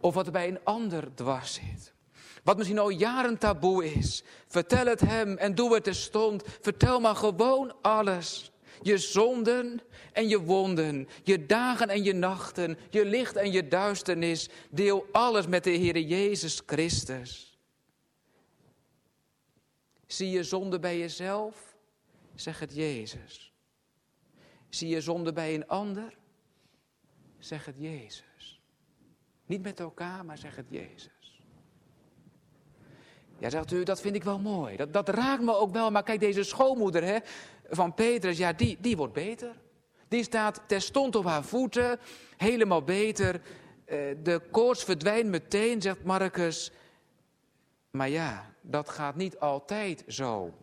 [0.00, 1.95] Of wat er bij een ander dwars zit.
[2.46, 4.22] Wat misschien al jaren taboe is.
[4.46, 6.42] Vertel het hem en doe het terstond.
[6.60, 8.52] Vertel maar gewoon alles.
[8.82, 9.80] Je zonden
[10.12, 14.48] en je wonden, je dagen en je nachten, je licht en je duisternis.
[14.70, 17.58] Deel alles met de Heer Jezus Christus.
[20.06, 21.76] Zie je zonde bij jezelf?
[22.34, 23.52] Zeg het Jezus.
[24.68, 26.18] Zie je zonde bij een ander?
[27.38, 28.60] Zeg het Jezus.
[29.46, 31.15] Niet met elkaar, maar zeg het Jezus.
[33.38, 34.76] Ja, zegt u, dat vind ik wel mooi.
[34.76, 35.90] Dat, dat raakt me ook wel.
[35.90, 37.18] Maar kijk, deze schoonmoeder hè,
[37.68, 39.54] van Petrus, ja, die, die wordt beter.
[40.08, 41.98] Die staat terstond op haar voeten,
[42.36, 43.40] helemaal beter.
[43.84, 46.72] Eh, de koorts verdwijnt meteen, zegt Marcus.
[47.90, 50.54] Maar ja, dat gaat niet altijd zo.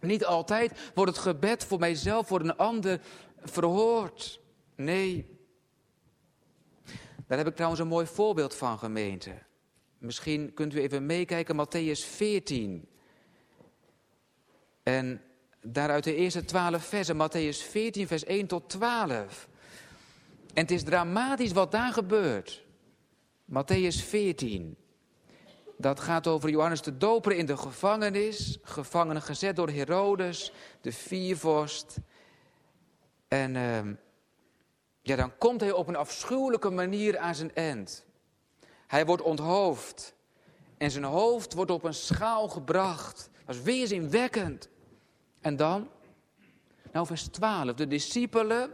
[0.00, 3.00] Niet altijd wordt het gebed voor mijzelf, voor een ander
[3.36, 4.40] verhoord.
[4.74, 5.38] Nee.
[7.26, 9.32] Daar heb ik trouwens een mooi voorbeeld van, gemeente.
[10.02, 12.88] Misschien kunt u even meekijken, Matthäus 14.
[14.82, 15.22] En
[15.60, 19.48] daaruit de eerste twaalf versen, Matthäus 14, vers 1 tot 12.
[20.54, 22.64] En het is dramatisch wat daar gebeurt.
[23.44, 24.76] Matthäus 14.
[25.76, 31.96] Dat gaat over Johannes de Doper in de gevangenis, gevangen gezet door Herodes, de viervorst.
[33.28, 33.80] En uh,
[35.02, 38.04] ja, dan komt hij op een afschuwelijke manier aan zijn eind.
[38.92, 40.14] Hij wordt onthoofd
[40.78, 43.30] en zijn hoofd wordt op een schaal gebracht.
[43.46, 44.68] Dat is weerzinwekkend.
[45.40, 45.88] En dan?
[46.92, 47.74] Nou, vers 12.
[47.74, 48.70] De discipelen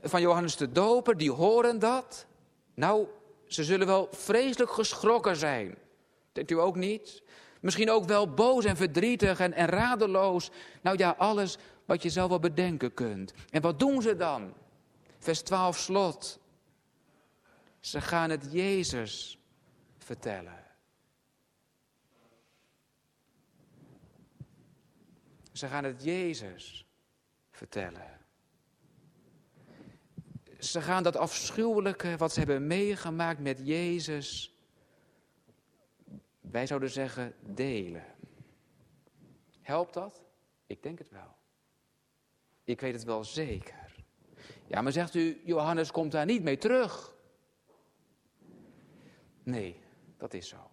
[0.00, 2.26] van Johannes de Doper, die horen dat.
[2.74, 3.06] Nou,
[3.46, 5.74] ze zullen wel vreselijk geschrokken zijn.
[6.32, 7.22] Denkt u ook niet?
[7.60, 10.50] Misschien ook wel boos en verdrietig en, en radeloos.
[10.80, 13.32] Nou ja, alles wat je zelf wel bedenken kunt.
[13.50, 14.52] En wat doen ze dan?
[15.18, 16.38] Vers 12 slot.
[17.80, 19.36] Ze gaan het Jezus
[20.12, 20.64] vertellen.
[25.52, 26.86] Ze gaan het Jezus
[27.50, 28.20] vertellen.
[30.58, 34.56] Ze gaan dat afschuwelijke wat ze hebben meegemaakt met Jezus,
[36.40, 38.04] wij zouden zeggen, delen.
[39.60, 40.22] Helpt dat?
[40.66, 41.36] Ik denk het wel.
[42.64, 44.04] Ik weet het wel zeker.
[44.66, 47.14] Ja, maar zegt u, Johannes komt daar niet mee terug.
[49.42, 49.81] Nee,
[50.22, 50.70] dat is zo.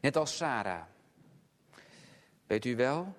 [0.00, 0.84] Net als Sarah.
[2.46, 3.14] Weet u wel?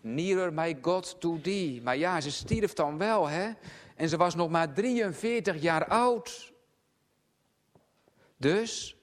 [0.00, 1.82] Nearer my God to thee.
[1.82, 3.52] Maar ja, ze stierf dan wel, hè?
[3.96, 6.52] En ze was nog maar 43 jaar oud.
[8.36, 8.96] Dus,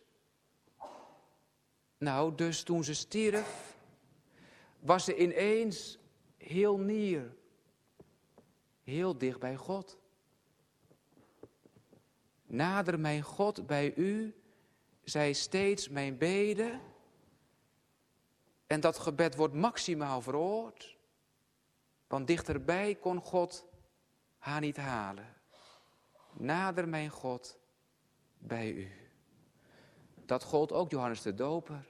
[1.97, 3.77] nou, dus toen ze stierf,
[4.79, 5.97] was ze ineens
[6.37, 7.35] heel nier.
[8.83, 9.97] Heel dicht bij God.
[12.55, 14.35] Nader mijn God bij u,
[15.03, 16.81] zij steeds mijn beden.
[18.67, 20.97] En dat gebed wordt maximaal verhoord.
[22.07, 23.65] Want dichterbij kon God
[24.37, 25.33] haar niet halen.
[26.33, 27.59] Nader mijn God
[28.37, 28.91] bij u.
[30.25, 31.85] Dat gold ook Johannes de Doper.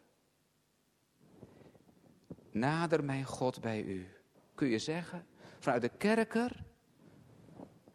[2.51, 4.07] Nader mijn God bij u.
[4.55, 5.28] Kun je zeggen,
[5.59, 6.63] vanuit de kerker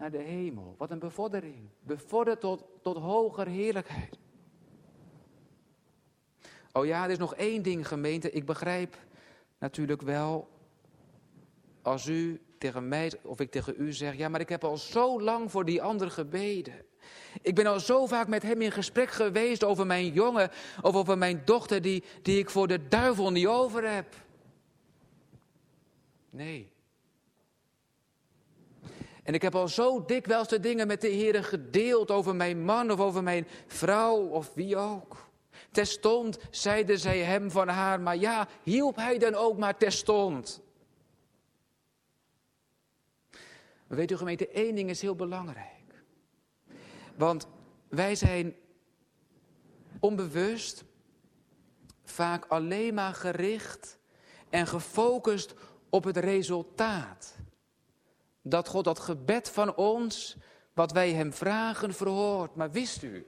[0.01, 0.75] naar de hemel.
[0.79, 1.69] Wat een bevordering.
[1.81, 4.19] Bevorderd tot, tot hoger heerlijkheid.
[6.73, 8.31] Oh ja, er is nog één ding, gemeente.
[8.31, 8.97] Ik begrijp
[9.59, 10.49] natuurlijk wel
[11.83, 15.21] als u tegen mij of ik tegen u zeg: Ja, maar ik heb al zo
[15.21, 16.85] lang voor die ander gebeden.
[17.43, 20.51] Ik ben al zo vaak met hem in gesprek geweest over mijn jongen
[20.83, 24.15] of over mijn dochter die, die ik voor de duivel niet over heb.
[26.31, 26.71] Nee.
[29.31, 32.91] En ik heb al zo dikwijls de dingen met de Heer gedeeld over mijn man
[32.91, 35.29] of over mijn vrouw of wie ook.
[35.71, 40.61] Terstond zeiden zij hem van haar, maar ja, hielp hij dan ook maar terstond.
[43.87, 46.05] Maar weet u gemeente, één ding is heel belangrijk.
[47.17, 47.47] Want
[47.89, 48.55] wij zijn
[50.01, 50.85] onbewust
[52.05, 53.99] vaak alleen maar gericht
[54.49, 55.55] en gefocust
[55.89, 57.40] op het resultaat.
[58.43, 60.37] Dat God dat gebed van ons,
[60.75, 62.55] wat wij Hem vragen, verhoort.
[62.55, 63.27] Maar wist u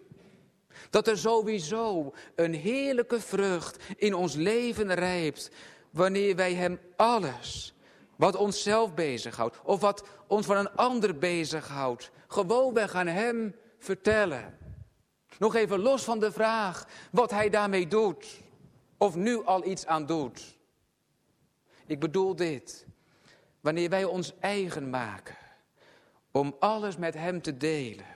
[0.91, 5.51] dat er sowieso een heerlijke vrucht in ons leven rijpt
[5.91, 7.75] wanneer wij Hem alles
[8.17, 14.59] wat onszelf bezighoudt of wat ons van een ander bezighoudt, gewoon wij gaan Hem vertellen.
[15.39, 18.41] Nog even los van de vraag wat Hij daarmee doet
[18.99, 20.59] of nu al iets aan doet.
[21.87, 22.87] Ik bedoel dit.
[23.63, 25.37] Wanneer wij ons eigen maken
[26.31, 28.07] om alles met Hem te delen.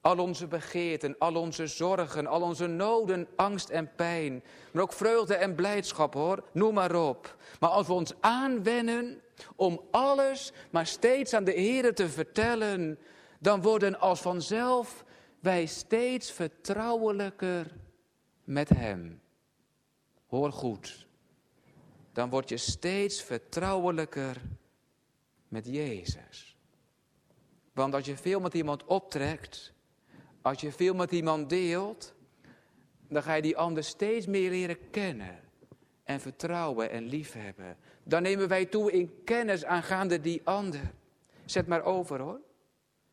[0.00, 4.42] Al onze begeerten, al onze zorgen, al onze noden, angst en pijn.
[4.72, 7.36] Maar ook vreugde en blijdschap hoor, noem maar op.
[7.60, 9.22] Maar als we ons aanwennen
[9.56, 12.98] om alles maar steeds aan de Heer te vertellen.
[13.38, 15.04] Dan worden als vanzelf
[15.40, 17.66] wij steeds vertrouwelijker
[18.44, 19.20] met Hem.
[20.26, 21.06] Hoor goed
[22.12, 24.40] dan word je steeds vertrouwelijker
[25.48, 26.56] met Jezus.
[27.72, 29.72] Want als je veel met iemand optrekt,
[30.42, 32.14] als je veel met iemand deelt,
[33.08, 35.40] dan ga je die ander steeds meer leren kennen
[36.04, 37.76] en vertrouwen en liefhebben.
[38.02, 40.92] Dan nemen wij toe in kennis aangaande die ander.
[41.44, 42.40] Zet maar over hoor.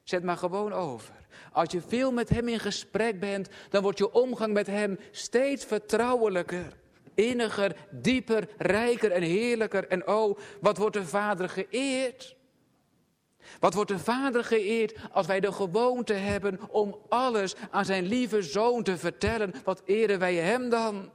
[0.04, 1.14] Zet maar gewoon over.
[1.52, 5.66] Als je veel met hem in gesprek bent, dan wordt je omgang met hem steeds
[5.66, 6.78] vertrouwelijker
[7.28, 9.88] inniger, dieper, rijker en heerlijker.
[9.88, 12.38] En oh, wat wordt de Vader geëerd.
[13.60, 18.42] Wat wordt de Vader geëerd als wij de gewoonte hebben om alles aan zijn lieve
[18.42, 19.54] zoon te vertellen?
[19.64, 21.12] Wat eren wij hem dan?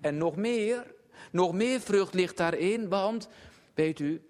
[0.00, 0.94] En nog meer,
[1.30, 3.28] nog meer vrucht ligt daarin, want
[3.74, 4.22] weet u,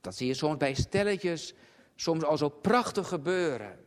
[0.00, 1.54] dat zie je soms bij stelletjes
[1.96, 3.78] soms al zo prachtig gebeuren.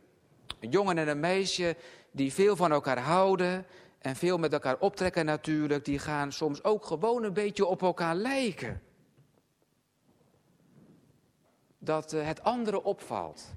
[0.60, 1.76] Een jongen en een meisje
[2.12, 3.66] die veel van elkaar houden
[4.00, 8.14] en veel met elkaar optrekken natuurlijk, die gaan soms ook gewoon een beetje op elkaar
[8.14, 8.82] lijken.
[11.78, 13.54] Dat eh, het andere opvalt.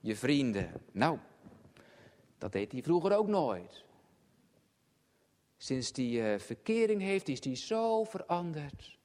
[0.00, 0.72] Je vrienden.
[0.92, 1.18] Nou,
[2.38, 3.84] dat deed hij vroeger ook nooit.
[5.56, 8.98] Sinds die uh, verkering heeft, is die zo veranderd.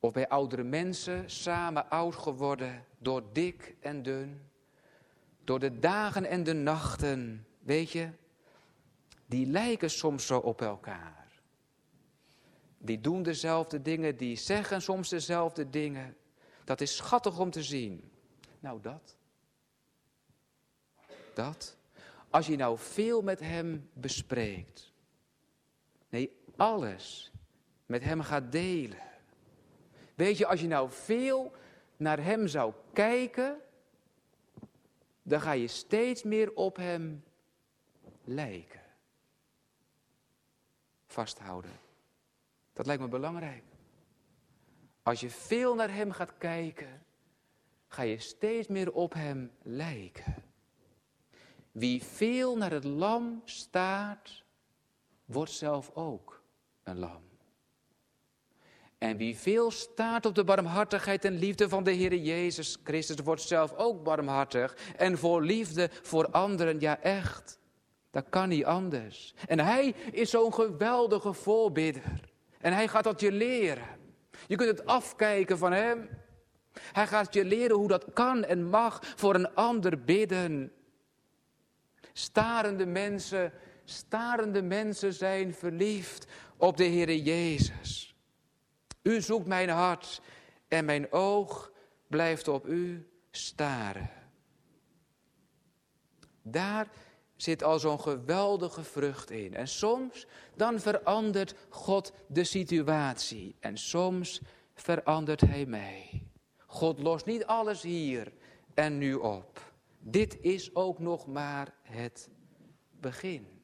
[0.00, 4.50] Of bij oudere mensen, samen oud geworden, door dik en dun.
[5.44, 8.10] Door de dagen en de nachten, weet je,
[9.26, 11.42] die lijken soms zo op elkaar.
[12.78, 16.16] Die doen dezelfde dingen, die zeggen soms dezelfde dingen.
[16.64, 18.10] Dat is schattig om te zien.
[18.60, 19.16] Nou, dat.
[21.34, 21.76] Dat.
[22.30, 24.92] Als je nou veel met hem bespreekt.
[26.08, 27.32] Nee, alles
[27.86, 29.02] met hem gaat delen.
[30.14, 31.52] Weet je, als je nou veel
[31.96, 33.56] naar hem zou kijken,
[35.22, 37.24] dan ga je steeds meer op hem
[38.24, 38.83] lijken.
[41.14, 41.78] Vasthouden.
[42.72, 43.62] Dat lijkt me belangrijk.
[45.02, 47.02] Als je veel naar hem gaat kijken,
[47.88, 50.34] ga je steeds meer op hem lijken.
[51.72, 54.42] Wie veel naar het lam staat,
[55.24, 56.42] wordt zelf ook
[56.82, 57.22] een lam.
[58.98, 63.42] En wie veel staat op de barmhartigheid en liefde van de Heer Jezus Christus, wordt
[63.42, 66.80] zelf ook barmhartig en voor liefde voor anderen.
[66.80, 67.58] Ja, echt.
[68.14, 69.34] Dat kan niet anders.
[69.46, 72.32] En hij is zo'n geweldige voorbidder.
[72.60, 73.86] En hij gaat dat je leren.
[74.46, 76.08] Je kunt het afkijken van hem.
[76.72, 80.72] Hij gaat je leren hoe dat kan en mag voor een ander bidden.
[82.12, 83.52] Starende mensen,
[83.84, 88.14] starende mensen zijn verliefd op de Heer Jezus.
[89.02, 90.20] U zoekt mijn hart
[90.68, 91.72] en mijn oog
[92.08, 94.10] blijft op u staren.
[96.42, 96.88] Daar
[97.36, 99.54] zit al zo'n geweldige vrucht in.
[99.54, 100.26] En soms
[100.56, 103.56] dan verandert God de situatie.
[103.60, 104.40] En soms
[104.74, 106.22] verandert Hij mij.
[106.66, 108.32] God lost niet alles hier
[108.74, 109.72] en nu op.
[109.98, 112.28] Dit is ook nog maar het
[112.90, 113.54] begin.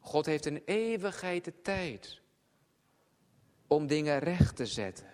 [0.00, 2.20] God heeft een eeuwigheid de tijd
[3.66, 5.06] om dingen recht te zetten.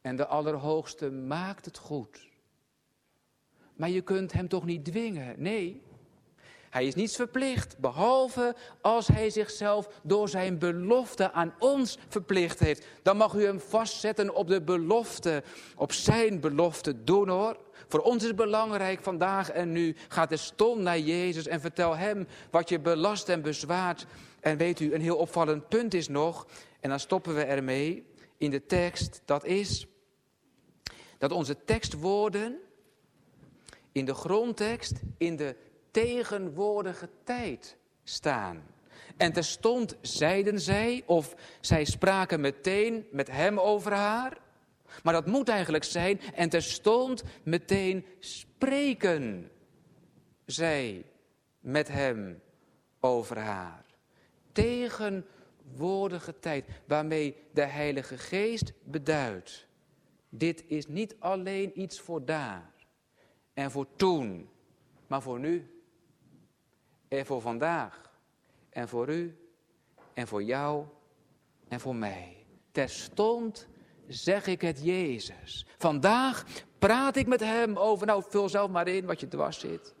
[0.00, 2.27] En de Allerhoogste maakt het goed.
[3.78, 5.34] Maar je kunt hem toch niet dwingen?
[5.36, 5.82] Nee.
[6.70, 12.86] Hij is niets verplicht, behalve als hij zichzelf door zijn belofte aan ons verplicht heeft.
[13.02, 15.42] Dan mag u hem vastzetten op de belofte,
[15.76, 17.56] op zijn belofte doen hoor.
[17.88, 19.96] Voor ons is het belangrijk vandaag en nu.
[20.08, 24.06] Ga de stom naar Jezus en vertel hem wat je belast en bezwaart.
[24.40, 26.46] En weet u, een heel opvallend punt is nog,
[26.80, 28.06] en dan stoppen we ermee
[28.36, 29.86] in de tekst, dat is
[31.18, 32.58] dat onze tekstwoorden
[33.98, 35.56] in de grondtekst in de
[35.90, 38.62] tegenwoordige tijd staan.
[39.16, 44.38] En terstond zeiden zij, of zij spraken meteen met hem over haar.
[45.02, 49.50] Maar dat moet eigenlijk zijn, en terstond meteen spreken
[50.46, 51.04] zij
[51.60, 52.40] met hem
[53.00, 53.84] over haar.
[54.52, 59.66] Tegenwoordige tijd, waarmee de Heilige Geest beduidt.
[60.28, 62.76] Dit is niet alleen iets voor daar
[63.58, 64.48] en voor toen,
[65.06, 65.82] maar voor nu.
[67.08, 68.10] En voor vandaag.
[68.70, 69.38] En voor u.
[70.14, 70.86] En voor jou.
[71.68, 72.46] En voor mij.
[72.72, 73.68] Terstond
[74.06, 75.66] zeg ik het Jezus.
[75.78, 76.44] Vandaag
[76.78, 79.94] praat ik met hem over, nou vul zelf maar in wat je dwars zit.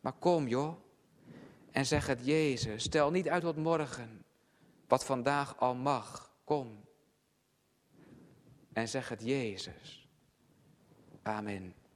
[0.00, 0.76] Maar kom joh,
[1.70, 2.82] en zeg het Jezus.
[2.82, 4.24] Stel niet uit tot morgen,
[4.88, 6.34] wat vandaag al mag.
[6.44, 6.84] Kom.
[8.72, 10.05] En zeg het Jezus.
[11.26, 11.76] Amen.